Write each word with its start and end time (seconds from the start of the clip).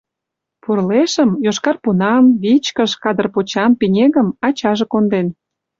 Пурлешым— 0.63 1.29
йошкар 1.45 1.77
пунан, 1.83 2.25
вичкыж, 2.41 2.91
кадыр 3.03 3.27
почан 3.33 3.71
пинегым— 3.79 4.27
ачаже 4.47 4.85
конден. 4.91 5.27